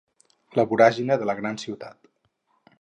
La 0.59 0.65
voràgine 0.71 1.19
de 1.23 1.29
la 1.33 1.37
gran 1.43 1.63
ciutat. 1.67 2.13